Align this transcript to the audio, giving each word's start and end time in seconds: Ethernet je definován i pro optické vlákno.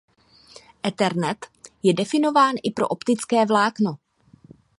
Ethernet 0.87 1.37
je 1.83 1.93
definován 1.93 2.55
i 2.63 2.71
pro 2.71 2.87
optické 2.87 3.45
vlákno. 3.45 3.95